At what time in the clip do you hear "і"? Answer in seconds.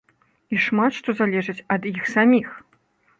0.55-0.61